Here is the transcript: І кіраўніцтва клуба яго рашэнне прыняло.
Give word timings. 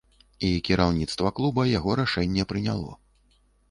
І 0.47 0.49
кіраўніцтва 0.69 1.33
клуба 1.41 1.69
яго 1.77 2.01
рашэнне 2.03 2.51
прыняло. 2.53 2.91